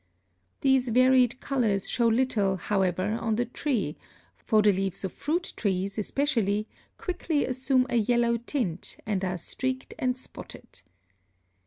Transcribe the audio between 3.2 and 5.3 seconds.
on the tree, for the leaves of